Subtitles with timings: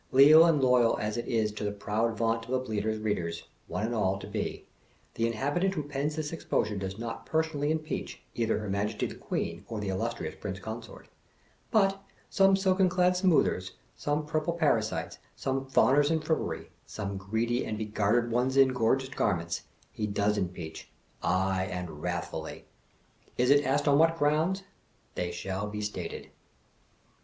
[0.11, 3.85] Leal and loyal as it is the proud vaunt of the Bleater' s readers, one
[3.85, 4.65] and all, to be,
[5.13, 9.05] the in habitant who pens this exposure does not personally im peach, either her Majesty
[9.05, 11.07] the Queen, or the illustrious 300 Prince Consort.
[11.69, 17.77] But, some silken clad smoothers, some purple parasites, some fawners in frippery, some greedy and
[17.77, 18.69] begartered ones in.
[18.69, 19.61] gorgeous garments,
[19.91, 20.89] he does impeach—
[21.21, 22.63] ay, and ■wrathfully!
[23.37, 24.63] Is it asked on what grounds?
[25.13, 26.31] They shall be stated.